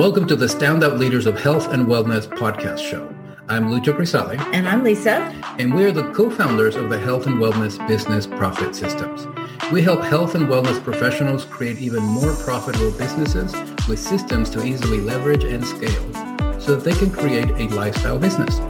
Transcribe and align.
Welcome 0.00 0.26
to 0.28 0.36
the 0.36 0.46
Standout 0.46 0.98
Leaders 0.98 1.26
of 1.26 1.38
Health 1.38 1.70
and 1.70 1.86
Wellness 1.86 2.26
podcast 2.26 2.78
show. 2.78 3.14
I'm 3.50 3.66
Lucho 3.66 3.94
Grisale. 3.94 4.38
And 4.54 4.66
I'm 4.66 4.82
Lisa. 4.82 5.16
And 5.58 5.74
we 5.74 5.84
are 5.84 5.92
the 5.92 6.10
co-founders 6.14 6.76
of 6.76 6.88
the 6.88 6.98
Health 6.98 7.26
and 7.26 7.36
Wellness 7.36 7.86
Business 7.86 8.26
Profit 8.26 8.74
Systems. 8.74 9.26
We 9.70 9.82
help 9.82 10.00
health 10.00 10.34
and 10.34 10.46
wellness 10.46 10.82
professionals 10.82 11.44
create 11.44 11.78
even 11.78 12.04
more 12.04 12.34
profitable 12.36 12.92
businesses 12.92 13.52
with 13.86 13.98
systems 13.98 14.48
to 14.50 14.64
easily 14.64 15.02
leverage 15.02 15.44
and 15.44 15.62
scale 15.66 16.58
so 16.58 16.76
that 16.76 16.84
they 16.84 16.94
can 16.94 17.10
create 17.10 17.50
a 17.50 17.68
lifestyle 17.74 18.18
business. 18.18 18.60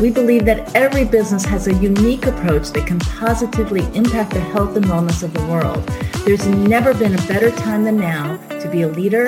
We 0.00 0.10
believe 0.10 0.44
that 0.44 0.76
every 0.76 1.04
business 1.04 1.44
has 1.46 1.66
a 1.66 1.74
unique 1.74 2.24
approach 2.26 2.68
that 2.70 2.86
can 2.86 3.00
positively 3.00 3.80
impact 3.96 4.32
the 4.32 4.40
health 4.40 4.76
and 4.76 4.84
wellness 4.84 5.24
of 5.24 5.34
the 5.34 5.44
world. 5.46 5.84
There's 6.24 6.46
never 6.46 6.94
been 6.94 7.14
a 7.14 7.26
better 7.26 7.50
time 7.50 7.82
than 7.82 7.96
now 7.96 8.36
to 8.60 8.68
be 8.70 8.82
a 8.82 8.88
leader, 8.88 9.26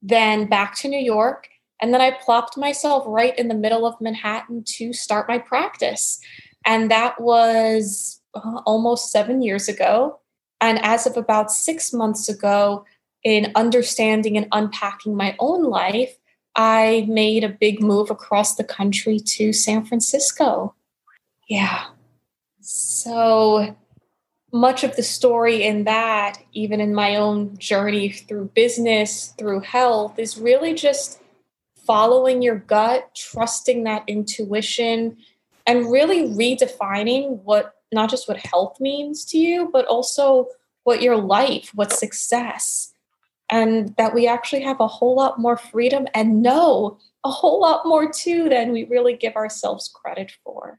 then 0.00 0.46
back 0.46 0.76
to 0.76 0.88
New 0.88 1.00
York. 1.00 1.48
And 1.80 1.92
then 1.92 2.00
I 2.00 2.12
plopped 2.12 2.56
myself 2.56 3.04
right 3.06 3.36
in 3.38 3.48
the 3.48 3.54
middle 3.54 3.86
of 3.86 4.00
Manhattan 4.00 4.64
to 4.76 4.92
start 4.92 5.28
my 5.28 5.38
practice. 5.38 6.20
And 6.64 6.90
that 6.90 7.20
was 7.20 8.20
uh, 8.34 8.60
almost 8.66 9.10
seven 9.10 9.42
years 9.42 9.68
ago. 9.68 10.20
And 10.60 10.78
as 10.84 11.06
of 11.06 11.16
about 11.16 11.52
six 11.52 11.92
months 11.92 12.28
ago, 12.28 12.84
in 13.24 13.52
understanding 13.54 14.36
and 14.36 14.46
unpacking 14.52 15.16
my 15.16 15.34
own 15.38 15.64
life, 15.64 16.16
I 16.56 17.06
made 17.08 17.44
a 17.44 17.48
big 17.48 17.82
move 17.82 18.10
across 18.10 18.56
the 18.56 18.64
country 18.64 19.20
to 19.20 19.52
San 19.52 19.84
Francisco. 19.84 20.74
Yeah. 21.48 21.86
So 22.60 23.76
much 24.52 24.82
of 24.84 24.96
the 24.96 25.02
story 25.02 25.62
in 25.62 25.84
that, 25.84 26.42
even 26.52 26.80
in 26.80 26.94
my 26.94 27.16
own 27.16 27.56
journey 27.58 28.10
through 28.10 28.50
business, 28.54 29.34
through 29.38 29.60
health, 29.60 30.18
is 30.18 30.38
really 30.38 30.74
just 30.74 31.20
following 31.86 32.42
your 32.42 32.56
gut, 32.56 33.14
trusting 33.14 33.84
that 33.84 34.04
intuition, 34.06 35.16
and 35.66 35.90
really 35.90 36.28
redefining 36.28 37.42
what 37.44 37.74
not 37.92 38.10
just 38.10 38.28
what 38.28 38.38
health 38.38 38.78
means 38.80 39.24
to 39.24 39.38
you, 39.38 39.70
but 39.72 39.86
also 39.86 40.48
what 40.84 41.02
your 41.02 41.16
life, 41.16 41.70
what 41.74 41.92
success, 41.92 42.92
and 43.50 43.94
that 43.96 44.14
we 44.14 44.26
actually 44.26 44.62
have 44.62 44.80
a 44.80 44.86
whole 44.86 45.16
lot 45.16 45.38
more 45.38 45.56
freedom 45.56 46.06
and 46.14 46.42
know 46.42 46.98
a 47.24 47.30
whole 47.30 47.60
lot 47.60 47.86
more 47.86 48.10
too 48.10 48.48
than 48.48 48.72
we 48.72 48.84
really 48.84 49.16
give 49.16 49.36
ourselves 49.36 49.88
credit 49.88 50.32
for. 50.44 50.78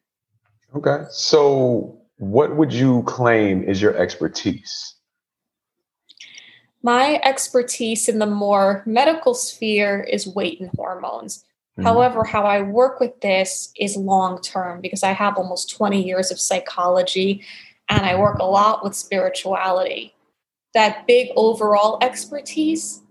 Okay. 0.76 1.06
So, 1.10 2.00
what 2.18 2.56
would 2.56 2.72
you 2.72 3.04
claim 3.04 3.64
is 3.64 3.82
your 3.82 3.96
expertise? 3.98 4.96
My 6.82 7.20
expertise 7.24 8.08
in 8.08 8.20
the 8.20 8.26
more 8.26 8.84
medical 8.86 9.34
sphere 9.34 10.02
is 10.02 10.28
weight 10.28 10.62
and 10.62 10.70
hormones. 10.76 11.40
Mm-hmm. 11.78 11.84
However, 11.84 12.24
how 12.24 12.44
I 12.44 12.62
work 12.62 13.00
with 13.00 13.20
this 13.22 13.72
is 13.78 13.98
long 13.98 14.42
term 14.42 14.80
because 14.80 15.04
I 15.04 15.12
have 15.12 15.38
almost 15.38 15.76
20 15.76 16.02
years 16.02 16.32
of 16.32 16.40
psychology 16.40 17.44
and 17.90 18.06
I 18.06 18.16
work 18.16 18.40
a 18.40 18.46
lot 18.46 18.84
with 18.84 18.96
spirituality 18.96 20.14
that 20.74 21.08
big 21.08 21.30
overall 21.36 21.98
expertise 22.02 23.02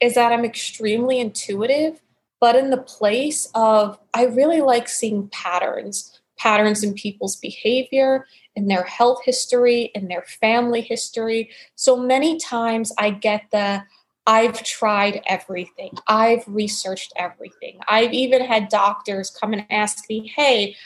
is 0.00 0.14
that 0.14 0.32
I'm 0.32 0.44
extremely 0.44 1.20
intuitive, 1.20 2.00
but 2.40 2.56
in 2.56 2.70
the 2.70 2.76
place 2.76 3.48
of 3.54 3.98
I 4.14 4.24
really 4.24 4.60
like 4.60 4.88
seeing 4.88 5.28
patterns, 5.28 6.20
patterns 6.38 6.82
in 6.82 6.94
people's 6.94 7.36
behavior, 7.36 8.26
in 8.56 8.66
their 8.66 8.84
health 8.84 9.20
history, 9.24 9.90
in 9.94 10.08
their 10.08 10.22
family 10.22 10.80
history. 10.80 11.50
So 11.76 11.96
many 11.96 12.38
times 12.38 12.92
I 12.98 13.10
get 13.10 13.46
the 13.52 13.84
I've 14.26 14.62
tried 14.62 15.20
everything. 15.26 15.94
I've 16.06 16.44
researched 16.46 17.12
everything. 17.16 17.80
I've 17.88 18.12
even 18.12 18.44
had 18.44 18.68
doctors 18.68 19.30
come 19.30 19.52
and 19.52 19.66
ask 19.68 20.08
me, 20.08 20.28
hey, 20.28 20.76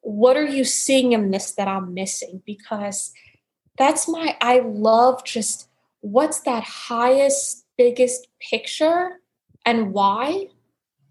what 0.00 0.36
are 0.36 0.46
you 0.46 0.64
seeing 0.64 1.12
in 1.12 1.30
this 1.30 1.52
that 1.52 1.68
I'm 1.68 1.94
missing? 1.94 2.42
Because 2.44 3.12
that's 3.76 4.08
my 4.08 4.36
i 4.40 4.60
love 4.60 5.24
just 5.24 5.68
what's 6.00 6.40
that 6.40 6.62
highest 6.64 7.64
biggest 7.76 8.28
picture 8.40 9.20
and 9.64 9.92
why? 9.92 10.48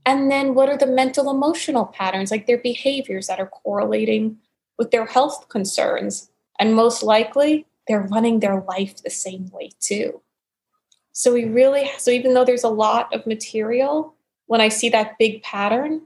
And 0.06 0.30
then 0.30 0.54
what 0.54 0.70
are 0.70 0.78
the 0.78 0.86
mental 0.86 1.30
emotional 1.32 1.86
patterns 1.86 2.30
like 2.30 2.46
their 2.46 2.58
behaviors 2.58 3.28
that 3.28 3.40
are 3.40 3.48
correlating 3.48 4.38
with 4.78 4.92
their 4.92 5.06
health 5.06 5.48
concerns? 5.50 6.30
And 6.60 6.76
most 6.76 7.04
likely 7.04 7.66
they're 7.88 8.02
running 8.02 8.40
their 8.40 8.62
life 8.62 8.98
the 8.98 9.10
same 9.10 9.50
way 9.52 9.72
too. 9.80 10.22
So 11.14 11.34
we 11.34 11.46
really 11.46 11.90
so 11.98 12.12
even 12.12 12.34
though 12.34 12.46
there's 12.46 12.64
a 12.64 12.70
lot 12.70 13.14
of 13.14 13.28
material 13.28 14.16
when 14.48 14.62
i 14.62 14.68
see 14.68 14.90
that 14.90 15.18
big 15.20 15.44
pattern 15.44 16.02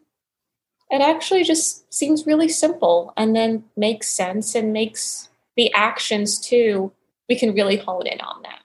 it 0.91 1.01
actually 1.01 1.43
just 1.43 1.91
seems 1.93 2.27
really 2.27 2.49
simple 2.49 3.13
and 3.15 3.33
then 3.35 3.63
makes 3.77 4.09
sense 4.09 4.53
and 4.53 4.73
makes 4.73 5.26
the 5.57 5.73
actions 5.73 6.39
too, 6.39 6.91
we 7.27 7.37
can 7.37 7.53
really 7.53 7.75
hone 7.75 8.07
in 8.07 8.21
on 8.21 8.43
that. 8.43 8.59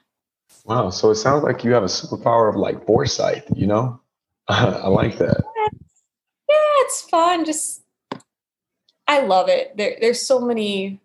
Wow. 0.65 0.91
So 0.91 1.09
it 1.09 1.15
sounds 1.15 1.43
like 1.43 1.63
you 1.63 1.73
have 1.73 1.83
a 1.83 1.87
superpower 1.87 2.49
of 2.49 2.55
like 2.55 2.85
foresight, 2.85 3.43
you 3.53 3.67
know? 3.67 3.99
I 4.47 4.87
like 4.87 5.17
that. 5.17 5.43
Yeah, 6.49 6.81
it's 6.85 7.01
fun. 7.01 7.43
Just, 7.43 7.81
I 9.07 9.21
love 9.21 9.49
it. 9.49 9.75
There, 9.75 9.97
there's 9.99 10.25
so 10.25 10.39
many, 10.39 11.01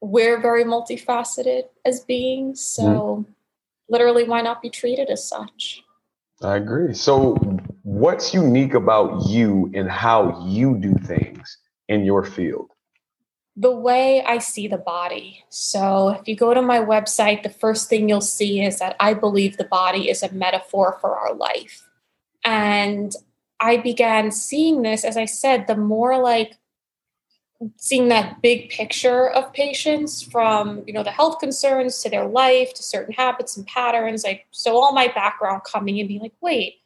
we're 0.00 0.40
very 0.40 0.64
multifaceted 0.64 1.64
as 1.84 2.00
beings. 2.00 2.62
So 2.62 2.82
mm. 2.82 3.24
literally, 3.88 4.24
why 4.24 4.40
not 4.40 4.62
be 4.62 4.70
treated 4.70 5.10
as 5.10 5.26
such? 5.26 5.82
I 6.42 6.56
agree. 6.56 6.92
So, 6.92 7.34
what's 7.82 8.34
unique 8.34 8.74
about 8.74 9.28
you 9.28 9.70
and 9.74 9.88
how 9.88 10.44
you 10.44 10.76
do 10.76 10.94
things 10.94 11.58
in 11.88 12.04
your 12.04 12.24
field? 12.24 12.71
The 13.56 13.70
way 13.70 14.22
I 14.24 14.38
see 14.38 14.66
the 14.66 14.78
body. 14.78 15.44
So, 15.48 16.10
if 16.10 16.26
you 16.26 16.36
go 16.36 16.54
to 16.54 16.62
my 16.62 16.78
website, 16.78 17.42
the 17.42 17.50
first 17.50 17.88
thing 17.88 18.08
you'll 18.08 18.20
see 18.20 18.64
is 18.64 18.78
that 18.78 18.96
I 18.98 19.14
believe 19.14 19.56
the 19.56 19.64
body 19.64 20.08
is 20.08 20.22
a 20.22 20.32
metaphor 20.32 20.98
for 21.00 21.16
our 21.16 21.34
life. 21.34 21.86
And 22.44 23.14
I 23.60 23.76
began 23.76 24.30
seeing 24.30 24.82
this, 24.82 25.04
as 25.04 25.16
I 25.16 25.26
said, 25.26 25.66
the 25.66 25.76
more 25.76 26.18
like 26.18 26.56
seeing 27.76 28.08
that 28.08 28.42
big 28.42 28.70
picture 28.70 29.30
of 29.30 29.52
patients 29.52 30.20
from 30.20 30.82
you 30.86 30.92
know 30.92 31.04
the 31.04 31.12
health 31.12 31.38
concerns 31.38 32.02
to 32.02 32.10
their 32.10 32.26
life 32.26 32.74
to 32.74 32.82
certain 32.82 33.14
habits 33.14 33.56
and 33.56 33.64
patterns 33.68 34.24
like 34.24 34.46
so 34.50 34.76
all 34.76 34.92
my 34.92 35.06
background 35.06 35.62
coming 35.62 36.00
and 36.00 36.08
being 36.08 36.20
like 36.20 36.32
wait 36.40 36.82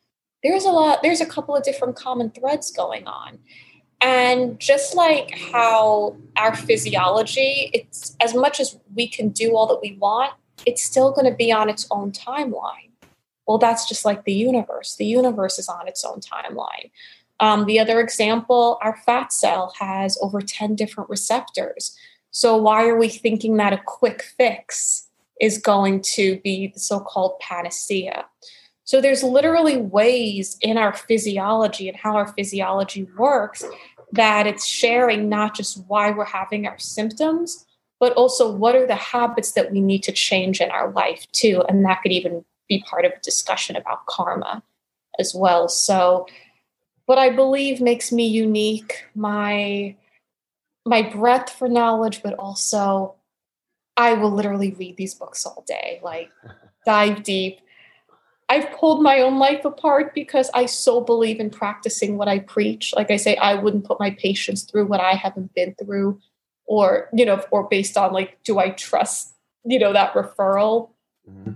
there's 0.47 0.65
a 0.65 0.71
lot, 0.71 1.03
there's 1.03 1.21
a 1.21 1.27
couple 1.27 1.57
of 1.57 1.65
different 1.65 1.97
common 1.97 2.31
threads 2.31 2.71
going 2.71 3.07
on. 3.07 3.39
And 4.01 4.61
just 4.61 4.95
like 4.95 5.31
how 5.53 6.17
our 6.37 6.55
physiology, 6.55 7.71
it's 7.73 8.17
as 8.21 8.35
much 8.35 8.61
as 8.61 8.79
we 8.95 9.09
can 9.09 9.31
do 9.31 9.57
all 9.57 9.67
that 9.69 9.81
we 9.83 9.97
want, 9.99 10.33
it's 10.67 10.85
still 10.85 11.13
going 11.13 11.31
to 11.31 11.37
be 11.37 11.51
on 11.51 11.69
its 11.69 11.87
own 11.91 12.13
timeline. 12.13 12.91
Well, 13.47 13.59
that's 13.59 13.89
just 13.89 14.05
like 14.05 14.25
the 14.25 14.35
universe. 14.35 14.97
The 14.97 15.07
universe 15.07 15.59
is 15.59 15.69
on 15.69 15.89
its 15.89 16.05
own 16.05 16.21
timeline. 16.21 16.91
Um, 17.39 17.67
the 17.67 17.79
other 17.79 18.01
example, 18.01 18.79
our 18.83 18.97
fat 19.05 19.33
cell 19.33 19.73
has 19.79 20.19
over 20.21 20.41
10 20.41 20.75
different 20.75 21.11
receptors. 21.11 21.97
So, 22.31 22.57
why 22.57 22.87
are 22.87 22.99
we 22.99 23.09
thinking 23.09 23.57
that 23.59 23.73
a 23.73 23.81
quick 23.85 24.23
fix 24.23 25.09
is 25.41 25.59
going 25.59 26.01
to 26.03 26.41
be 26.41 26.69
the 26.69 26.81
so 26.81 27.01
called 27.01 27.39
panacea? 27.41 28.27
So, 28.87 29.01
there's 29.01 29.23
literally 29.23 29.77
ways 29.77 30.57
in 30.63 30.79
our 30.79 30.95
physiology 30.95 31.89
and 31.89 31.97
how 31.97 32.17
our 32.17 32.29
physiology 32.29 33.07
works 33.19 33.63
that 34.13 34.47
it's 34.47 34.67
sharing 34.67 35.29
not 35.29 35.55
just 35.55 35.85
why 35.87 36.11
we're 36.11 36.25
having 36.25 36.67
our 36.67 36.79
symptoms, 36.79 37.67
but 38.01 38.13
also 38.15 38.51
what 38.51 38.75
are 38.75 38.87
the 38.87 38.95
habits 38.95 39.53
that 39.53 39.71
we 39.71 39.81
need 39.81 40.03
to 40.05 40.13
change 40.13 40.61
in 40.61 40.71
our 40.71 40.91
life 40.93 41.27
too. 41.33 41.63
And 41.69 41.85
that 41.85 42.01
could 42.03 42.13
even 42.13 42.45
be 42.69 42.85
part 42.89 43.05
of 43.05 43.13
a 43.13 43.21
discussion 43.21 43.77
about 43.77 44.07
karma 44.07 44.63
as 45.19 45.35
well. 45.35 45.69
So, 45.69 46.27
what 47.07 47.19
I 47.19 47.31
believe 47.31 47.81
makes 47.81 48.11
me 48.11 48.27
unique, 48.27 49.05
my 49.15 49.95
my 50.85 51.03
breadth 51.03 51.51
for 51.51 51.69
knowledge, 51.69 52.23
but 52.23 52.35
also 52.35 53.17
I 53.97 54.15
will 54.15 54.31
literally 54.31 54.73
read 54.73 54.97
these 54.97 55.15
books 55.15 55.45
all 55.45 55.65
day, 55.67 56.01
like 56.03 56.31
dive 56.85 57.23
deep. 57.23 57.61
I've 58.49 58.71
pulled 58.73 59.03
my 59.03 59.21
own 59.21 59.39
life 59.39 59.65
apart 59.65 60.15
because 60.15 60.51
I 60.55 60.67
so 60.67 61.01
believe 61.01 61.41
in 61.41 61.51
practicing 61.51 62.17
what 62.17 62.29
I 62.29 62.39
preach. 62.39 62.95
Like 62.95 63.11
I 63.11 63.17
say, 63.17 63.37
I 63.37 63.55
wouldn't 63.55 63.85
put 63.85 63.99
my 63.99 64.11
patients 64.11 64.63
through 64.63 64.87
what 64.87 65.01
I 65.01 65.13
haven't 65.13 65.53
been 65.55 65.75
through, 65.75 66.21
or 66.67 67.09
you 67.13 67.25
know, 67.25 67.43
or 67.51 67.65
based 67.69 67.97
on 67.97 68.13
like, 68.13 68.39
do 68.45 68.59
I 68.59 68.71
trust 68.71 69.35
you 69.65 69.79
know 69.79 69.93
that 69.93 70.15
referral? 70.15 70.91
Mm-hmm. 71.29 71.53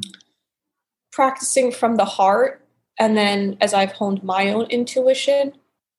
Practicing 1.12 1.70
from 1.70 1.96
the 1.96 2.04
heart 2.04 2.60
and 3.00 3.16
then 3.16 3.56
as 3.62 3.72
I've 3.72 3.92
honed 3.92 4.22
my 4.22 4.50
own 4.50 4.66
intuition, 4.66 5.54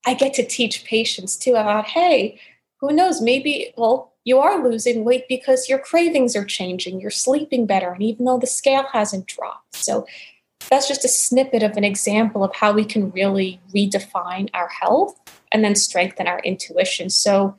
I 0.05 0.13
get 0.13 0.35
to 0.35 0.45
teach 0.45 0.85
patients 0.85 1.35
too 1.35 1.51
about, 1.51 1.87
hey, 1.87 2.39
who 2.79 2.93
knows, 2.93 3.21
maybe, 3.21 3.73
well, 3.75 4.13
you 4.23 4.37
are 4.37 4.63
losing 4.63 5.03
weight 5.03 5.25
because 5.27 5.67
your 5.67 5.79
cravings 5.79 6.35
are 6.35 6.45
changing, 6.45 7.01
you're 7.01 7.09
sleeping 7.09 7.65
better, 7.65 7.91
and 7.91 8.03
even 8.03 8.25
though 8.25 8.37
the 8.37 8.47
scale 8.47 8.85
hasn't 8.93 9.25
dropped. 9.25 9.75
So 9.75 10.05
that's 10.69 10.87
just 10.87 11.05
a 11.05 11.09
snippet 11.09 11.63
of 11.63 11.77
an 11.77 11.83
example 11.83 12.43
of 12.43 12.55
how 12.55 12.71
we 12.71 12.85
can 12.85 13.11
really 13.11 13.59
redefine 13.73 14.49
our 14.53 14.69
health 14.69 15.19
and 15.51 15.63
then 15.63 15.75
strengthen 15.75 16.27
our 16.27 16.39
intuition. 16.39 17.09
So 17.09 17.55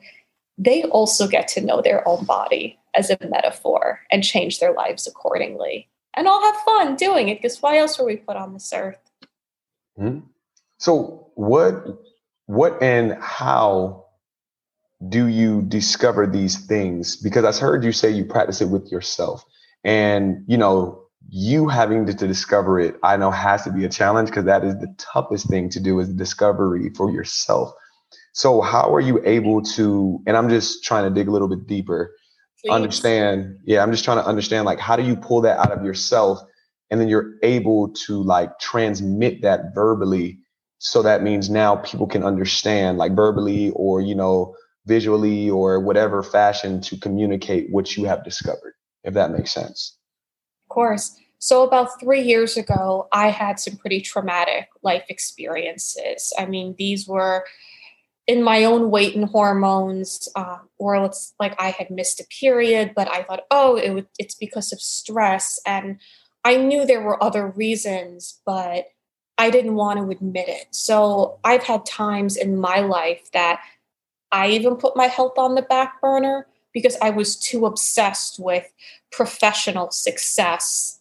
they 0.57 0.83
also 0.83 1.27
get 1.27 1.47
to 1.49 1.61
know 1.61 1.81
their 1.81 2.07
own 2.07 2.25
body 2.25 2.79
as 2.95 3.09
a 3.09 3.17
metaphor 3.27 4.01
and 4.11 4.23
change 4.23 4.59
their 4.59 4.73
lives 4.73 5.07
accordingly. 5.07 5.89
And 6.15 6.27
all 6.27 6.43
have 6.43 6.61
fun 6.61 6.95
doing 6.95 7.29
it 7.29 7.41
because 7.41 7.61
why 7.61 7.77
else 7.77 7.97
were 7.97 8.05
we 8.05 8.17
put 8.17 8.37
on 8.37 8.53
this 8.53 8.71
earth? 8.73 8.99
Hmm? 9.97 10.19
So 10.77 11.31
what 11.35 11.85
what 12.45 12.81
and 12.83 13.17
how 13.21 14.05
do 15.09 15.27
you 15.27 15.63
discover 15.63 16.27
these 16.27 16.65
things? 16.65 17.15
Because 17.15 17.45
I've 17.45 17.57
heard 17.57 17.83
you 17.83 17.91
say 17.91 18.11
you 18.11 18.25
practice 18.25 18.61
it 18.61 18.69
with 18.69 18.91
yourself. 18.91 19.43
And 19.83 20.43
you 20.47 20.57
know, 20.57 21.02
you 21.29 21.67
having 21.67 22.05
to, 22.05 22.13
to 22.13 22.27
discover 22.27 22.79
it, 22.79 22.95
I 23.03 23.17
know 23.17 23.31
has 23.31 23.63
to 23.63 23.71
be 23.71 23.85
a 23.85 23.89
challenge 23.89 24.29
because 24.29 24.45
that 24.45 24.63
is 24.63 24.75
the 24.75 24.93
toughest 24.97 25.49
thing 25.49 25.69
to 25.69 25.79
do 25.79 25.99
is 25.99 26.09
discovery 26.09 26.91
for 26.95 27.11
yourself. 27.11 27.73
So 28.33 28.61
how 28.61 28.93
are 28.93 28.99
you 28.99 29.21
able 29.25 29.61
to, 29.61 30.21
and 30.27 30.35
I'm 30.35 30.49
just 30.49 30.83
trying 30.83 31.03
to 31.03 31.09
dig 31.09 31.27
a 31.27 31.31
little 31.31 31.47
bit 31.47 31.67
deeper, 31.67 32.13
Please. 32.63 32.71
understand. 32.71 33.57
Yeah, 33.65 33.83
I'm 33.83 33.91
just 33.91 34.03
trying 34.03 34.17
to 34.17 34.25
understand 34.25 34.65
like 34.65 34.79
how 34.79 34.95
do 34.95 35.03
you 35.03 35.15
pull 35.15 35.41
that 35.41 35.57
out 35.59 35.71
of 35.71 35.83
yourself 35.83 36.39
and 36.93 37.01
then 37.01 37.07
you're 37.07 37.33
able 37.41 37.89
to 37.89 38.21
like 38.21 38.59
transmit 38.59 39.41
that 39.41 39.73
verbally 39.73 40.39
so 40.77 41.01
that 41.01 41.23
means 41.23 41.49
now 41.49 41.77
people 41.77 42.05
can 42.05 42.23
understand 42.23 42.97
like 42.97 43.15
verbally 43.15 43.71
or 43.71 44.01
you 44.01 44.13
know 44.13 44.53
visually 44.85 45.49
or 45.49 45.79
whatever 45.79 46.21
fashion 46.21 46.81
to 46.81 46.97
communicate 46.99 47.67
what 47.71 47.97
you 47.97 48.03
have 48.03 48.23
discovered 48.23 48.73
if 49.03 49.13
that 49.13 49.31
makes 49.31 49.51
sense 49.51 49.97
course 50.73 51.19
so 51.39 51.63
about 51.63 51.99
three 51.99 52.21
years 52.21 52.57
ago 52.57 53.07
i 53.11 53.29
had 53.29 53.59
some 53.59 53.77
pretty 53.77 54.01
traumatic 54.01 54.67
life 54.81 55.05
experiences 55.09 56.33
i 56.37 56.45
mean 56.45 56.75
these 56.77 57.07
were 57.07 57.45
in 58.25 58.41
my 58.41 58.63
own 58.63 58.89
weight 58.89 59.15
and 59.15 59.25
hormones, 59.25 60.29
uh, 60.35 60.59
or 60.77 60.95
it's 61.05 61.33
like 61.39 61.55
I 61.59 61.71
had 61.71 61.89
missed 61.89 62.21
a 62.21 62.25
period, 62.39 62.93
but 62.95 63.11
I 63.11 63.23
thought, 63.23 63.43
oh, 63.51 63.75
it 63.75 63.91
would, 63.91 64.07
it's 64.17 64.35
because 64.35 64.71
of 64.71 64.79
stress. 64.79 65.59
And 65.65 65.99
I 66.45 66.55
knew 66.55 66.85
there 66.85 67.01
were 67.01 67.21
other 67.21 67.47
reasons, 67.47 68.39
but 68.45 68.85
I 69.37 69.49
didn't 69.49 69.75
want 69.75 69.99
to 69.99 70.09
admit 70.09 70.47
it. 70.47 70.67
So 70.71 71.39
I've 71.43 71.63
had 71.63 71.85
times 71.85 72.37
in 72.37 72.57
my 72.57 72.79
life 72.79 73.29
that 73.33 73.61
I 74.31 74.49
even 74.49 74.77
put 74.77 74.95
my 74.95 75.07
health 75.07 75.37
on 75.37 75.55
the 75.55 75.61
back 75.61 75.99
burner 76.01 76.47
because 76.73 76.97
I 77.01 77.09
was 77.09 77.35
too 77.35 77.65
obsessed 77.65 78.39
with 78.39 78.71
professional 79.11 79.91
success, 79.91 80.99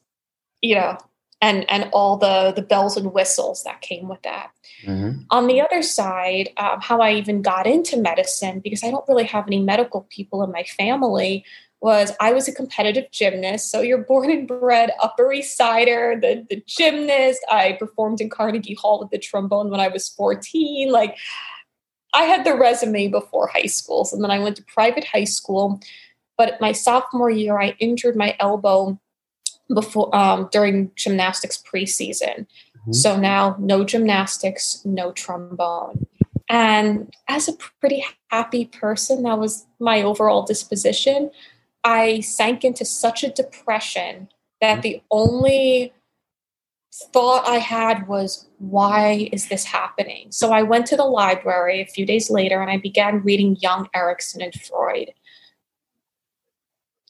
you 0.61 0.75
know, 0.75 0.99
and 1.41 1.69
and 1.71 1.89
all 1.93 2.17
the 2.17 2.53
the 2.55 2.63
bells 2.63 2.97
and 2.97 3.13
whistles 3.13 3.65
that 3.65 3.81
came 3.81 4.09
with 4.09 4.23
that. 4.23 4.51
Mm-hmm. 4.85 5.23
On 5.31 5.47
the 5.47 5.61
other 5.61 5.83
side, 5.83 6.51
um, 6.57 6.81
how 6.81 7.01
I 7.01 7.13
even 7.15 7.43
got 7.43 7.67
into 7.67 7.97
medicine 7.97 8.61
because 8.61 8.85
I 8.85 8.91
don't 8.91 9.09
really 9.09 9.25
have 9.25 9.47
any 9.47 9.61
medical 9.61 10.07
people 10.11 10.43
in 10.43 10.53
my 10.53 10.65
family 10.65 11.45
was 11.83 12.13
I 12.21 12.33
was 12.33 12.47
a 12.47 12.53
competitive 12.55 13.11
gymnast. 13.11 13.71
So 13.71 13.81
you're 13.81 13.99
born 13.99 14.31
and 14.31 14.47
bred 14.47 14.93
Upper 15.03 15.33
East 15.33 15.57
Sider, 15.57 16.17
the, 16.21 16.47
the 16.49 16.63
gymnast. 16.65 17.45
I 17.51 17.73
performed 17.73 18.21
in 18.21 18.31
Carnegie 18.31 18.75
Hall 18.75 19.01
with 19.01 19.11
the 19.11 19.19
trombone 19.19 19.69
when 19.69 19.81
I 19.81 19.89
was 19.89 20.09
14. 20.09 20.93
Like 20.93 21.17
I 22.13 22.25
had 22.25 22.45
the 22.45 22.55
resume 22.55 23.09
before 23.09 23.49
high 23.49 23.67
school. 23.67 24.05
So 24.05 24.17
then 24.17 24.31
I 24.31 24.39
went 24.39 24.57
to 24.57 24.65
private 24.65 25.05
high 25.05 25.25
school. 25.25 25.81
But 26.37 26.61
my 26.61 26.73
sophomore 26.73 27.31
year, 27.31 27.61
I 27.61 27.77
injured 27.79 28.17
my 28.17 28.37
elbow 28.41 28.99
before 29.73 30.15
um, 30.15 30.49
during 30.53 30.91
gymnastics 30.97 31.63
preseason. 31.63 32.47
Mm-hmm. 32.47 32.93
So 32.93 33.19
now 33.19 33.57
no 33.59 33.85
gymnastics, 33.85 34.83
no 34.85 35.13
trombone. 35.13 36.07
And 36.49 37.15
as 37.29 37.49
a 37.49 37.55
pretty 37.81 38.05
happy 38.31 38.67
person, 38.67 39.23
that 39.23 39.39
was 39.39 39.67
my 39.79 40.03
overall 40.03 40.43
disposition. 40.43 41.31
I 41.85 42.21
sank 42.21 42.65
into 42.65 42.85
such 42.85 43.25
a 43.25 43.31
depression 43.31 44.29
that 44.61 44.75
mm-hmm. 44.75 44.81
the 44.83 45.03
only 45.11 45.93
thought 46.93 47.49
I 47.49 47.57
had 47.57 48.07
was, 48.07 48.49
why 48.59 49.29
is 49.33 49.49
this 49.49 49.65
happening? 49.65 50.31
So 50.31 50.53
I 50.53 50.63
went 50.63 50.87
to 50.87 50.97
the 50.97 51.05
library 51.05 51.81
a 51.81 51.87
few 51.87 52.05
days 52.05 52.31
later 52.31 52.61
and 52.61 52.71
I 52.71 52.77
began 52.77 53.23
reading 53.23 53.57
Jung, 53.61 53.89
Erikson, 53.95 54.43
and 54.43 54.55
Freud. 54.55 55.13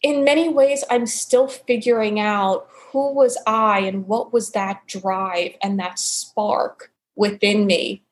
In 0.02 0.24
many 0.24 0.48
ways, 0.48 0.84
I'm 0.90 1.06
still 1.06 1.48
figuring 1.48 2.20
out 2.20 2.68
who 2.70 3.12
was 3.12 3.38
I 3.46 3.80
and 3.80 4.06
what 4.06 4.32
was 4.32 4.50
that 4.50 4.86
drive 4.86 5.54
and 5.62 5.78
that 5.78 5.98
spark 5.98 6.92
within 7.16 7.66
me 7.66 8.02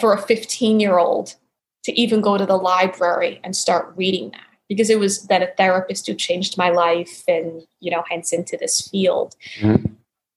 for 0.00 0.12
a 0.12 0.20
15 0.20 0.80
year 0.80 0.98
old 0.98 1.36
to 1.84 1.92
even 1.98 2.20
go 2.20 2.36
to 2.36 2.46
the 2.46 2.56
library 2.56 3.40
and 3.44 3.56
start 3.56 3.92
reading 3.96 4.30
that 4.30 4.40
because 4.68 4.90
it 4.90 4.98
was 4.98 5.26
that 5.28 5.42
a 5.42 5.52
therapist 5.56 6.06
who 6.06 6.14
changed 6.14 6.58
my 6.58 6.70
life 6.70 7.22
and 7.28 7.62
you 7.78 7.90
know 7.90 8.02
hence 8.10 8.32
into 8.32 8.56
this 8.56 8.88
field 8.88 9.36
mm-hmm. 9.60 9.92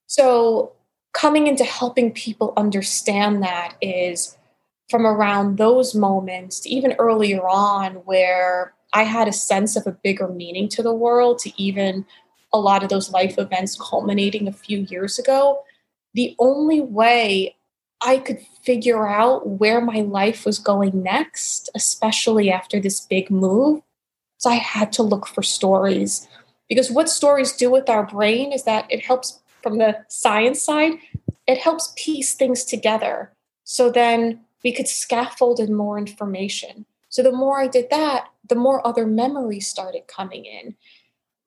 So 0.10 0.74
coming 1.14 1.48
into 1.48 1.64
helping 1.64 2.12
people 2.12 2.54
understand 2.58 3.42
that 3.42 3.76
is 3.82 4.38
from 4.90 5.06
around 5.06 5.58
those 5.58 5.96
moments 5.96 6.60
to 6.60 6.70
even 6.70 6.96
earlier 7.00 7.48
on 7.48 7.94
where 8.06 8.74
i 8.94 9.04
had 9.04 9.28
a 9.28 9.34
sense 9.34 9.76
of 9.76 9.88
a 9.88 9.98
bigger 10.04 10.28
meaning 10.28 10.68
to 10.68 10.84
the 10.84 10.94
world 10.94 11.40
to 11.40 11.52
even 11.62 12.06
a 12.52 12.60
lot 12.60 12.84
of 12.84 12.90
those 12.90 13.12
life 13.12 13.38
events 13.38 13.78
culminating 13.80 14.48
a 14.48 14.54
few 14.54 14.80
years 14.80 15.20
ago. 15.20 15.64
The 16.14 16.36
only 16.40 16.82
way 16.82 17.56
I 18.02 18.18
could 18.18 18.40
figure 18.64 19.08
out 19.08 19.48
where 19.48 19.82
my 19.82 20.02
life 20.02 20.46
was 20.46 20.58
going 20.58 21.04
next, 21.04 21.70
especially 21.76 22.50
after 22.50 22.80
this 22.80 23.02
big 23.02 23.30
move, 23.30 23.82
so 24.38 24.50
I 24.50 24.56
had 24.56 24.94
to 24.94 25.04
look 25.04 25.28
for 25.28 25.44
stories. 25.44 26.28
Because 26.70 26.90
what 26.90 27.10
stories 27.10 27.52
do 27.52 27.70
with 27.70 27.90
our 27.90 28.06
brain 28.06 28.54
is 28.54 28.64
that 28.64 28.90
it 28.90 29.04
helps 29.04 29.40
from 29.62 29.78
the 29.78 30.06
science 30.08 30.62
side, 30.62 30.94
it 31.48 31.58
helps 31.58 31.94
piece 31.96 32.36
things 32.36 32.64
together. 32.64 33.32
So 33.64 33.90
then 33.92 34.42
we 34.64 34.74
could 34.74 34.88
scaffold 34.88 35.60
in 35.60 35.74
more 35.74 35.98
information. 35.98 36.86
So 37.10 37.24
the 37.24 37.32
more 37.32 37.60
I 37.60 37.68
did 37.68 37.90
that, 37.90 38.28
the 38.48 38.56
more 38.56 38.86
other 38.86 39.06
memories 39.06 39.68
started 39.68 40.08
coming 40.08 40.46
in. 40.46 40.76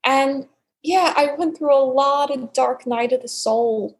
And 0.04 0.48
yeah, 0.82 1.12
I 1.16 1.34
went 1.36 1.56
through 1.56 1.74
a 1.74 1.84
lot 1.84 2.30
of 2.30 2.52
dark 2.52 2.86
night 2.86 3.12
of 3.12 3.22
the 3.22 3.28
soul 3.28 3.98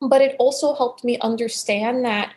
but 0.00 0.22
it 0.22 0.36
also 0.38 0.74
helped 0.74 1.04
me 1.04 1.18
understand 1.18 2.04
that 2.04 2.32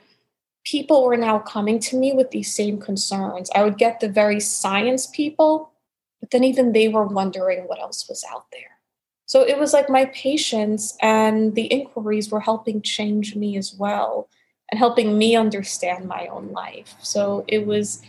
people 0.65 1.03
were 1.03 1.17
now 1.17 1.39
coming 1.39 1.79
to 1.79 1.97
me 1.97 2.13
with 2.13 2.31
these 2.31 2.53
same 2.53 2.79
concerns. 2.79 3.49
I 3.55 3.63
would 3.63 3.77
get 3.77 3.99
the 3.99 4.09
very 4.09 4.39
science 4.39 5.07
people, 5.07 5.71
but 6.19 6.31
then 6.31 6.43
even 6.43 6.71
they 6.71 6.87
were 6.87 7.05
wondering 7.05 7.63
what 7.63 7.79
else 7.79 8.07
was 8.07 8.23
out 8.29 8.45
there. 8.51 8.79
So 9.25 9.41
it 9.41 9.57
was 9.57 9.73
like 9.73 9.89
my 9.89 10.05
patients 10.05 10.97
and 11.01 11.55
the 11.55 11.65
inquiries 11.65 12.29
were 12.29 12.41
helping 12.41 12.81
change 12.81 13.35
me 13.35 13.57
as 13.57 13.73
well 13.73 14.29
and 14.69 14.77
helping 14.77 15.17
me 15.17 15.35
understand 15.35 16.05
my 16.07 16.27
own 16.27 16.51
life. 16.51 16.95
So 17.01 17.45
it 17.47 17.65
was, 17.65 18.01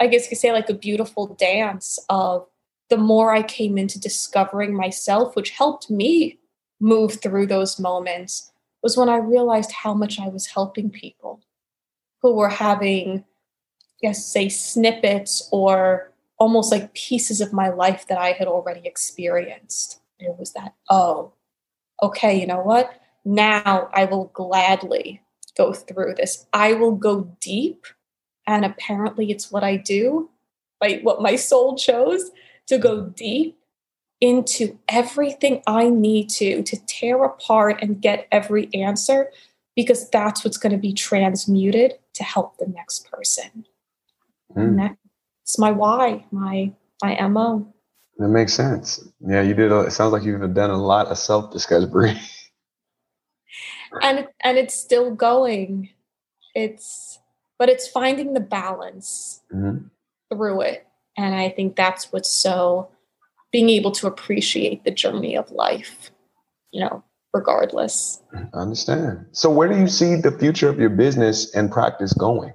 I 0.00 0.06
guess 0.06 0.24
you 0.24 0.30
could 0.30 0.38
say, 0.38 0.52
like 0.52 0.68
a 0.68 0.74
beautiful 0.74 1.28
dance 1.28 1.98
of 2.08 2.46
the 2.88 2.96
more 2.96 3.32
I 3.32 3.42
came 3.42 3.78
into 3.78 4.00
discovering 4.00 4.74
myself, 4.74 5.36
which 5.36 5.50
helped 5.50 5.90
me 5.90 6.38
move 6.80 7.20
through 7.20 7.46
those 7.46 7.78
moments, 7.78 8.50
was 8.82 8.96
when 8.96 9.08
I 9.08 9.16
realized 9.16 9.70
how 9.70 9.94
much 9.94 10.18
I 10.18 10.28
was 10.28 10.46
helping 10.46 10.90
people 10.90 11.40
who 12.22 12.34
were 12.34 12.48
having, 12.48 13.24
yes, 14.02 14.26
say 14.26 14.48
snippets 14.48 15.48
or 15.52 16.12
almost 16.38 16.72
like 16.72 16.94
pieces 16.94 17.40
of 17.40 17.52
my 17.52 17.68
life 17.68 18.06
that 18.08 18.18
I 18.18 18.32
had 18.32 18.48
already 18.48 18.86
experienced. 18.86 19.99
It 20.20 20.38
was 20.38 20.52
that, 20.52 20.74
oh, 20.88 21.32
okay, 22.02 22.38
you 22.38 22.46
know 22.46 22.60
what? 22.60 22.92
Now 23.24 23.88
I 23.92 24.04
will 24.04 24.26
gladly 24.32 25.22
go 25.56 25.72
through 25.72 26.14
this. 26.14 26.46
I 26.52 26.72
will 26.74 26.92
go 26.92 27.36
deep. 27.40 27.86
And 28.46 28.64
apparently 28.64 29.30
it's 29.30 29.50
what 29.50 29.62
I 29.62 29.76
do, 29.76 30.30
like 30.80 31.02
what 31.02 31.22
my 31.22 31.36
soul 31.36 31.76
chose 31.76 32.30
to 32.66 32.78
go 32.78 33.02
deep 33.02 33.58
into 34.20 34.78
everything 34.88 35.62
I 35.66 35.88
need 35.88 36.28
to 36.30 36.62
to 36.62 36.86
tear 36.86 37.22
apart 37.24 37.78
and 37.80 38.00
get 38.00 38.28
every 38.30 38.68
answer 38.74 39.30
because 39.74 40.10
that's 40.10 40.44
what's 40.44 40.58
going 40.58 40.72
to 40.72 40.78
be 40.78 40.92
transmuted 40.92 41.94
to 42.14 42.24
help 42.24 42.58
the 42.58 42.66
next 42.66 43.10
person. 43.10 43.66
Mm. 44.54 44.76
That's 44.76 45.58
my 45.58 45.70
why, 45.70 46.26
my 46.30 46.72
my 47.02 47.28
MO. 47.28 47.72
That 48.20 48.28
makes 48.28 48.52
sense. 48.52 49.02
Yeah, 49.26 49.40
you 49.40 49.54
did. 49.54 49.72
A, 49.72 49.80
it 49.80 49.92
sounds 49.92 50.12
like 50.12 50.24
you've 50.24 50.52
done 50.52 50.68
a 50.68 50.76
lot 50.76 51.06
of 51.06 51.16
self 51.16 51.50
discovery. 51.50 52.20
and 54.02 54.28
and 54.44 54.58
it's 54.58 54.74
still 54.74 55.14
going. 55.14 55.88
It's 56.54 57.18
but 57.58 57.70
it's 57.70 57.88
finding 57.88 58.34
the 58.34 58.40
balance 58.40 59.40
mm-hmm. 59.50 59.86
through 60.30 60.60
it, 60.60 60.86
and 61.16 61.34
I 61.34 61.48
think 61.48 61.76
that's 61.76 62.12
what's 62.12 62.30
so 62.30 62.90
being 63.52 63.70
able 63.70 63.90
to 63.92 64.06
appreciate 64.06 64.84
the 64.84 64.90
journey 64.90 65.34
of 65.34 65.50
life. 65.50 66.10
You 66.72 66.82
know, 66.82 67.02
regardless. 67.32 68.20
I 68.34 68.44
understand. 68.52 69.24
So, 69.32 69.48
where 69.48 69.66
do 69.66 69.78
you 69.78 69.88
see 69.88 70.16
the 70.16 70.32
future 70.32 70.68
of 70.68 70.78
your 70.78 70.90
business 70.90 71.54
and 71.54 71.72
practice 71.72 72.12
going? 72.12 72.52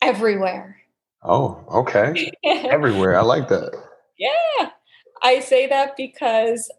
Everywhere. 0.00 0.76
Oh, 1.24 1.64
okay. 1.72 2.30
Everywhere. 2.44 3.18
I 3.18 3.22
like 3.22 3.48
that. 3.48 3.81
Yeah. 4.22 4.70
I 5.22 5.40
say 5.40 5.66
that 5.68 5.96
because 5.96 6.70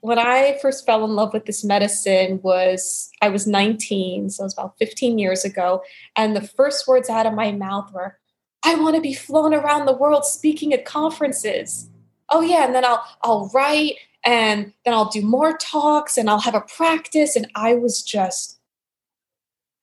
when 0.00 0.18
I 0.18 0.58
first 0.60 0.86
fell 0.86 1.04
in 1.04 1.12
love 1.12 1.32
with 1.32 1.46
this 1.46 1.64
medicine 1.64 2.40
was 2.42 3.10
I 3.20 3.28
was 3.28 3.46
19, 3.46 4.30
so 4.30 4.42
it 4.42 4.46
was 4.46 4.52
about 4.54 4.78
15 4.78 5.18
years 5.18 5.44
ago, 5.44 5.82
and 6.16 6.34
the 6.34 6.46
first 6.46 6.86
words 6.88 7.08
out 7.08 7.26
of 7.26 7.34
my 7.34 7.52
mouth 7.52 7.92
were, 7.92 8.18
"I 8.64 8.74
want 8.76 8.96
to 8.96 9.00
be 9.00 9.14
flown 9.14 9.54
around 9.54 9.86
the 9.86 9.96
world 9.96 10.24
speaking 10.24 10.72
at 10.72 10.84
conferences." 10.84 11.88
Oh 12.30 12.40
yeah, 12.40 12.64
and 12.64 12.74
then 12.74 12.84
I'll 12.84 13.04
I'll 13.22 13.50
write 13.54 13.96
and 14.24 14.72
then 14.84 14.94
I'll 14.94 15.08
do 15.08 15.22
more 15.22 15.56
talks 15.56 16.16
and 16.16 16.30
I'll 16.30 16.40
have 16.40 16.54
a 16.54 16.60
practice 16.60 17.36
and 17.36 17.48
I 17.54 17.74
was 17.74 18.02
just 18.02 18.60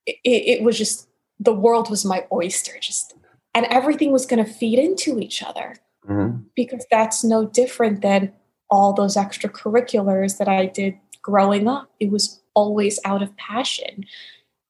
it, 0.06 0.18
it 0.24 0.64
was 0.64 0.78
just 0.78 1.08
the 1.40 1.54
world 1.54 1.90
was 1.90 2.06
my 2.06 2.26
oyster 2.32 2.74
just 2.80 3.16
and 3.54 3.66
everything 3.68 4.12
was 4.12 4.26
going 4.26 4.44
to 4.44 4.52
feed 4.52 4.80
into 4.80 5.20
each 5.20 5.44
other 5.44 5.76
mm-hmm. 6.10 6.38
because 6.56 6.86
that's 6.90 7.24
no 7.24 7.46
different 7.46 8.02
than 8.02 8.34
all 8.70 8.94
those 8.94 9.16
extracurriculars 9.16 10.38
that 10.38 10.48
I 10.48 10.66
did 10.66 10.96
growing 11.22 11.68
up. 11.68 11.90
It 12.00 12.12
was 12.12 12.42
always 12.54 13.00
out 13.06 13.22
of 13.22 13.36
passion. 13.38 14.06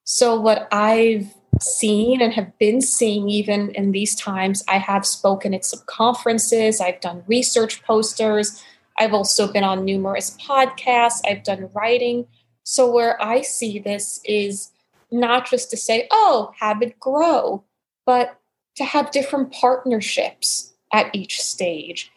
So, 0.04 0.40
what 0.40 0.68
I've 0.72 1.34
seen 1.60 2.22
and 2.22 2.34
have 2.34 2.58
been 2.58 2.82
seeing 2.82 3.30
even 3.30 3.72
in 3.72 3.92
these 3.92 4.16
times, 4.16 4.64
I 4.68 4.78
have 4.78 5.06
spoken 5.06 5.54
at 5.54 5.66
some 5.66 5.82
conferences, 5.86 6.82
I've 6.82 7.02
done 7.02 7.24
research 7.28 7.84
posters, 7.84 8.64
I've 8.98 9.14
also 9.14 9.52
been 9.52 9.64
on 9.64 9.86
numerous 9.86 10.36
podcasts, 10.42 11.22
I've 11.26 11.44
done 11.44 11.70
writing. 11.74 12.28
So, 12.64 12.92
where 12.92 13.22
I 13.22 13.42
see 13.42 13.80
this 13.80 14.20
is 14.26 14.72
not 15.12 15.50
just 15.50 15.72
to 15.72 15.78
say, 15.78 16.08
oh, 16.12 16.52
have 16.60 16.82
it 16.82 17.00
grow, 17.00 17.64
but 18.06 18.40
to 18.76 18.86
have 18.86 19.12
different 19.12 19.52
partnerships 19.52 20.74
at 20.94 21.14
each 21.14 21.42
stage 21.42 22.12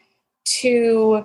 to 0.44 1.24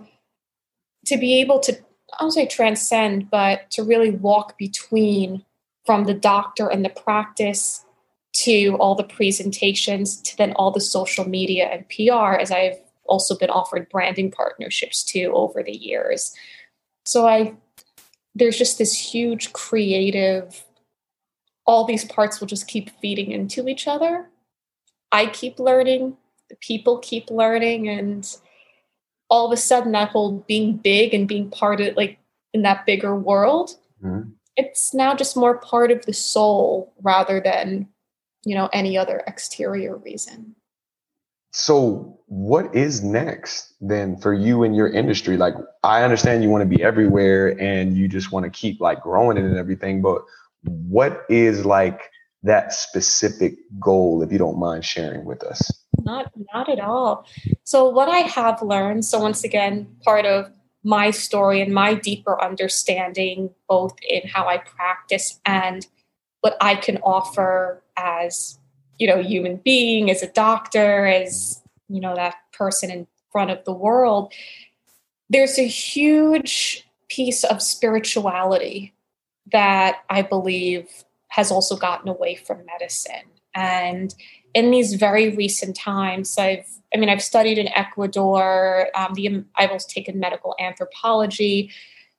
to 1.05 1.17
be 1.17 1.39
able 1.39 1.59
to 1.59 1.73
I 1.73 2.21
don't 2.21 2.31
say 2.31 2.47
transcend, 2.47 3.29
but 3.29 3.69
to 3.71 3.83
really 3.83 4.11
walk 4.11 4.57
between 4.57 5.43
from 5.85 6.05
the 6.05 6.13
doctor 6.13 6.67
and 6.67 6.83
the 6.83 6.89
practice 6.89 7.85
to 8.33 8.75
all 8.79 8.95
the 8.95 9.03
presentations 9.03 10.21
to 10.21 10.37
then 10.37 10.53
all 10.53 10.71
the 10.71 10.81
social 10.81 11.27
media 11.27 11.69
and 11.71 11.87
PR 11.89 12.35
as 12.35 12.51
I've 12.51 12.79
also 13.05 13.37
been 13.37 13.49
offered 13.49 13.89
branding 13.89 14.31
partnerships 14.31 15.03
too 15.03 15.31
over 15.33 15.63
the 15.63 15.75
years. 15.75 16.33
So 17.05 17.27
I 17.27 17.53
there's 18.35 18.57
just 18.57 18.77
this 18.77 18.93
huge 18.93 19.53
creative 19.53 20.63
all 21.67 21.83
these 21.83 22.05
parts 22.05 22.39
will 22.39 22.47
just 22.47 22.67
keep 22.67 22.89
feeding 23.01 23.31
into 23.31 23.67
each 23.67 23.87
other. 23.87 24.29
I 25.11 25.25
keep 25.27 25.59
learning, 25.59 26.15
people 26.61 26.97
keep 26.99 27.29
learning 27.29 27.89
and 27.89 28.37
all 29.29 29.45
of 29.45 29.51
a 29.51 29.57
sudden 29.57 29.91
that 29.91 30.09
whole 30.09 30.43
being 30.47 30.77
big 30.77 31.13
and 31.13 31.27
being 31.27 31.49
part 31.49 31.81
of 31.81 31.95
like 31.95 32.17
in 32.53 32.61
that 32.61 32.85
bigger 32.85 33.15
world 33.15 33.71
mm-hmm. 34.03 34.29
it's 34.55 34.93
now 34.93 35.15
just 35.15 35.35
more 35.35 35.57
part 35.57 35.91
of 35.91 36.05
the 36.05 36.13
soul 36.13 36.93
rather 37.01 37.39
than 37.39 37.87
you 38.43 38.55
know 38.55 38.69
any 38.73 38.97
other 38.97 39.23
exterior 39.27 39.97
reason 39.97 40.55
so 41.51 42.19
what 42.27 42.73
is 42.75 43.03
next 43.03 43.73
then 43.81 44.17
for 44.17 44.33
you 44.33 44.63
in 44.63 44.73
your 44.73 44.89
industry 44.89 45.37
like 45.37 45.55
i 45.83 46.03
understand 46.03 46.43
you 46.43 46.49
want 46.49 46.61
to 46.61 46.77
be 46.77 46.83
everywhere 46.83 47.59
and 47.61 47.97
you 47.97 48.07
just 48.07 48.31
want 48.31 48.43
to 48.43 48.49
keep 48.49 48.79
like 48.79 49.01
growing 49.01 49.37
it 49.37 49.43
and 49.43 49.57
everything 49.57 50.01
but 50.01 50.21
what 50.63 51.23
is 51.29 51.65
like 51.65 52.09
that 52.44 52.74
specific 52.74 53.58
goal 53.79 54.22
if 54.22 54.32
you 54.32 54.38
don't 54.38 54.60
mind 54.60 54.86
sharing 54.86 55.25
with 55.25 55.44
us? 55.44 55.72
Not 56.03 56.32
not 56.53 56.70
at 56.70 56.79
all. 56.79 57.25
So 57.63 57.89
what 57.89 58.10
i 58.10 58.20
have 58.20 58.62
learned 58.62 59.06
so 59.06 59.20
once 59.20 59.44
again 59.44 59.88
part 60.03 60.25
of 60.25 60.51
my 60.84 61.12
story 61.12 61.62
and 61.62 61.74
my 61.74 61.94
deeper 61.94 62.41
understanding 62.41 63.50
both 63.67 63.94
in 64.08 64.22
how 64.27 64.48
i 64.48 64.58
practice 64.58 65.39
and 65.46 65.88
what 66.41 66.56
i 66.62 66.75
can 66.75 66.98
offer 66.98 67.84
as 67.98 68.58
you 68.98 69.08
know 69.08 69.22
human 69.22 69.58
being 69.58 70.10
as 70.10 70.24
a 70.24 70.32
doctor 70.32 71.06
as 71.06 71.62
you 71.89 72.00
know 72.00 72.15
that 72.15 72.36
person 72.53 72.89
in 72.89 73.08
front 73.32 73.51
of 73.51 73.63
the 73.65 73.74
world 73.74 74.32
there's 75.29 75.60
a 75.60 75.67
huge 75.67 76.88
piece 77.10 77.44
of 77.44 77.62
spirituality 77.62 78.94
that 79.51 80.03
i 80.10 80.22
believe 80.22 80.88
has 81.29 81.51
also 81.51 81.75
gotten 81.75 82.07
away 82.07 82.36
from 82.36 82.65
medicine 82.65 83.29
and 83.53 84.15
in 84.53 84.72
these 84.72 84.96
very 84.96 85.36
recent 85.36 85.75
times 85.75 86.38
i've 86.38 86.65
i 86.93 86.98
mean 86.98 87.10
i've 87.10 87.24
studied 87.24 87.57
in 87.57 87.67
ecuador 87.69 88.89
um, 88.96 89.13
the, 89.13 89.43
i've 89.55 89.72
also 89.72 89.88
taken 89.89 90.19
medical 90.19 90.55
anthropology 90.60 91.72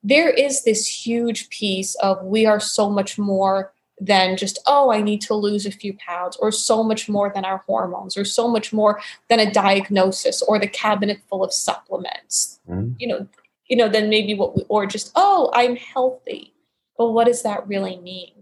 there 0.02 0.30
is 0.30 0.62
this 0.64 0.86
huge 0.86 1.48
piece 1.50 1.94
of 1.96 2.22
we 2.24 2.46
are 2.46 2.60
so 2.60 2.88
much 2.88 3.18
more 3.18 3.72
than 4.00 4.36
just, 4.36 4.58
oh, 4.66 4.92
I 4.92 5.00
need 5.00 5.20
to 5.22 5.34
lose 5.34 5.66
a 5.66 5.70
few 5.70 5.94
pounds, 5.94 6.36
or 6.36 6.52
so 6.52 6.82
much 6.82 7.08
more 7.08 7.32
than 7.34 7.44
our 7.44 7.58
hormones, 7.66 8.16
or 8.16 8.24
so 8.24 8.48
much 8.48 8.72
more 8.72 9.00
than 9.28 9.40
a 9.40 9.50
diagnosis 9.50 10.42
or 10.42 10.58
the 10.58 10.68
cabinet 10.68 11.20
full 11.28 11.44
of 11.44 11.52
supplements. 11.52 12.60
Mm-hmm. 12.68 12.92
You 12.98 13.08
know, 13.08 13.28
you 13.66 13.76
know, 13.76 13.88
then 13.88 14.08
maybe 14.08 14.34
what 14.34 14.56
we, 14.56 14.64
or 14.68 14.86
just, 14.86 15.12
oh, 15.14 15.50
I'm 15.54 15.76
healthy. 15.76 16.54
But 16.96 17.10
what 17.10 17.26
does 17.26 17.42
that 17.42 17.66
really 17.66 17.98
mean? 17.98 18.37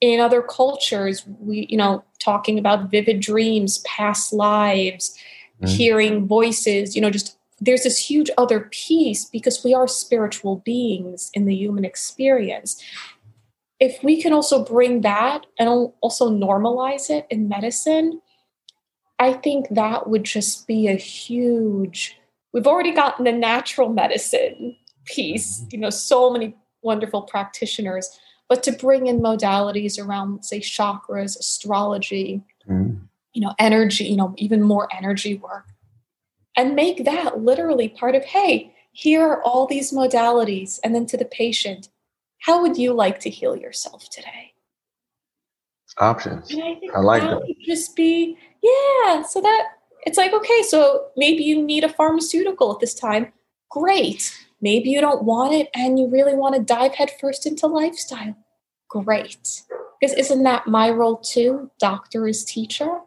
In 0.00 0.20
other 0.20 0.42
cultures, 0.42 1.24
we, 1.40 1.66
you 1.68 1.76
know, 1.76 2.04
talking 2.20 2.58
about 2.58 2.90
vivid 2.90 3.20
dreams, 3.20 3.78
past 3.78 4.32
lives, 4.32 5.16
mm-hmm. 5.60 5.66
hearing 5.66 6.26
voices, 6.26 6.94
you 6.94 7.02
know, 7.02 7.10
just 7.10 7.36
there's 7.60 7.82
this 7.82 7.98
huge 7.98 8.30
other 8.38 8.68
piece 8.70 9.24
because 9.24 9.64
we 9.64 9.74
are 9.74 9.88
spiritual 9.88 10.56
beings 10.64 11.30
in 11.34 11.46
the 11.46 11.54
human 11.54 11.84
experience 11.84 12.80
if 13.80 14.02
we 14.02 14.20
can 14.20 14.32
also 14.32 14.64
bring 14.64 15.02
that 15.02 15.46
and 15.58 15.68
also 16.00 16.30
normalize 16.30 17.10
it 17.10 17.26
in 17.30 17.48
medicine, 17.48 18.20
I 19.18 19.32
think 19.32 19.68
that 19.70 20.08
would 20.08 20.24
just 20.24 20.66
be 20.66 20.88
a 20.88 20.94
huge. 20.94 22.16
We've 22.52 22.66
already 22.66 22.92
gotten 22.92 23.24
the 23.24 23.32
natural 23.32 23.88
medicine 23.88 24.76
piece, 25.04 25.60
mm-hmm. 25.60 25.68
you 25.72 25.78
know, 25.78 25.90
so 25.90 26.30
many 26.30 26.56
wonderful 26.82 27.22
practitioners. 27.22 28.18
But 28.48 28.62
to 28.62 28.72
bring 28.72 29.06
in 29.06 29.20
modalities 29.20 30.02
around, 30.02 30.44
say, 30.44 30.60
chakras, 30.60 31.38
astrology, 31.38 32.42
mm. 32.68 32.98
you 33.32 33.40
know, 33.40 33.54
energy, 33.58 34.04
you 34.04 34.16
know, 34.16 34.34
even 34.38 34.62
more 34.62 34.88
energy 34.96 35.36
work, 35.36 35.66
and 36.56 36.74
make 36.74 37.04
that 37.04 37.40
literally 37.40 37.88
part 37.88 38.14
of, 38.14 38.24
hey, 38.24 38.74
here 38.92 39.22
are 39.22 39.42
all 39.42 39.66
these 39.66 39.92
modalities. 39.92 40.80
And 40.82 40.94
then 40.94 41.06
to 41.06 41.16
the 41.16 41.24
patient, 41.24 41.88
how 42.40 42.62
would 42.62 42.76
you 42.76 42.92
like 42.92 43.20
to 43.20 43.30
heal 43.30 43.56
yourself 43.56 44.08
today? 44.10 44.54
Options. 45.98 46.50
And 46.50 46.62
I 46.62 46.74
think 46.76 46.94
I 46.94 47.00
like 47.00 47.22
that. 47.22 47.40
that. 47.40 47.54
just 47.64 47.94
be, 47.94 48.36
yeah. 48.62 49.22
So 49.22 49.40
that 49.40 49.68
it's 50.02 50.16
like, 50.16 50.32
okay, 50.32 50.62
so 50.62 51.06
maybe 51.16 51.42
you 51.44 51.62
need 51.62 51.84
a 51.84 51.88
pharmaceutical 51.88 52.72
at 52.72 52.80
this 52.80 52.94
time. 52.94 53.32
Great. 53.70 54.32
Maybe 54.60 54.90
you 54.90 55.00
don't 55.00 55.24
want 55.24 55.54
it 55.54 55.68
and 55.74 55.98
you 55.98 56.08
really 56.08 56.34
want 56.34 56.54
to 56.56 56.62
dive 56.62 56.94
headfirst 56.94 57.46
into 57.46 57.66
lifestyle. 57.66 58.36
Great. 58.88 59.62
Because 60.00 60.16
isn't 60.16 60.42
that 60.42 60.66
my 60.66 60.90
role 60.90 61.18
too? 61.18 61.70
Doctor 61.78 62.26
is 62.26 62.44
teacher. 62.44 63.00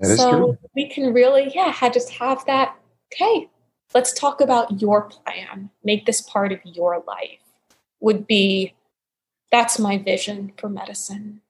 That 0.00 0.16
so 0.16 0.30
true. 0.30 0.58
we 0.74 0.88
can 0.88 1.12
really, 1.12 1.50
yeah, 1.54 1.88
just 1.90 2.10
have 2.10 2.44
that. 2.46 2.76
Okay, 3.12 3.48
let's 3.94 4.12
talk 4.12 4.40
about 4.40 4.80
your 4.80 5.02
plan. 5.02 5.70
Make 5.84 6.06
this 6.06 6.20
part 6.20 6.52
of 6.52 6.60
your 6.64 7.02
life. 7.06 7.40
Would 8.00 8.26
be 8.26 8.74
that's 9.50 9.78
my 9.78 9.98
vision 9.98 10.52
for 10.56 10.68
medicine. 10.68 11.40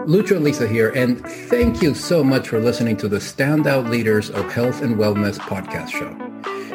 Lucho 0.07 0.41
Lisa 0.41 0.67
here, 0.67 0.89
and 0.89 1.25
thank 1.25 1.81
you 1.81 1.93
so 1.93 2.21
much 2.21 2.49
for 2.49 2.59
listening 2.59 2.97
to 2.97 3.07
the 3.07 3.17
Standout 3.17 3.89
Leaders 3.89 4.29
of 4.29 4.51
Health 4.51 4.81
and 4.81 4.97
Wellness 4.97 5.37
podcast 5.37 5.91
show. 5.91 6.17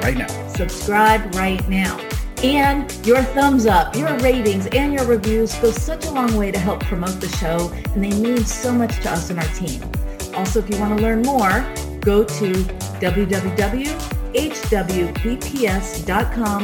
right 0.02 0.16
now. 0.16 0.28
Subscribe 0.48 1.34
right 1.34 1.66
now. 1.68 1.98
And 2.44 2.94
your 3.04 3.22
thumbs 3.22 3.66
up, 3.66 3.96
your 3.96 4.16
ratings, 4.18 4.66
and 4.68 4.92
your 4.92 5.04
reviews 5.06 5.54
go 5.56 5.72
such 5.72 6.06
a 6.06 6.10
long 6.10 6.36
way 6.36 6.52
to 6.52 6.58
help 6.58 6.80
promote 6.84 7.20
the 7.20 7.28
show, 7.28 7.72
and 7.94 8.04
they 8.04 8.16
mean 8.20 8.44
so 8.44 8.72
much 8.72 9.00
to 9.00 9.10
us 9.10 9.30
and 9.30 9.38
our 9.38 9.48
team. 9.54 9.82
Also, 10.34 10.60
if 10.60 10.70
you 10.70 10.78
want 10.78 10.96
to 10.96 11.02
learn 11.02 11.22
more, 11.22 11.66
go 12.00 12.22
to 12.22 12.52
www 13.00 14.16
hwbps.com 14.36 15.40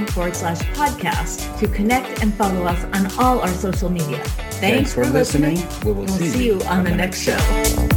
forward 0.07 0.37
slash 0.37 0.61
podcast 0.75 1.59
to 1.59 1.69
connect 1.69 2.23
and 2.23 2.35
follow 2.35 2.65
us 2.65 2.85
on 2.97 3.07
all 3.19 3.41
our 3.41 3.49
social 3.49 3.91
media. 3.91 4.19
Thanks, 4.19 4.59
Thanks 4.59 4.95
for, 4.95 5.05
for 5.05 5.11
listening. 5.11 5.57
listening. 5.57 5.85
We 5.85 5.93
will 5.93 6.05
we'll 6.07 6.19
see, 6.19 6.29
see, 6.29 6.47
you 6.47 6.55
on, 6.63 6.79
on 6.79 6.85
the 6.85 6.95
next 6.95 7.21
show. 7.21 7.37
show. 7.39 7.92